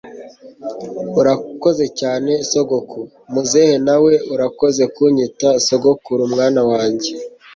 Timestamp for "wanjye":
6.69-7.11